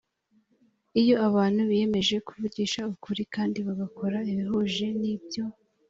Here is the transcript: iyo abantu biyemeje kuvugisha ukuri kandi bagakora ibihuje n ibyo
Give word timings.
iyo 1.01 1.15
abantu 1.27 1.59
biyemeje 1.69 2.15
kuvugisha 2.27 2.79
ukuri 2.93 3.21
kandi 3.33 3.57
bagakora 3.67 4.17
ibihuje 4.31 4.87
n 4.99 5.03
ibyo 5.13 5.43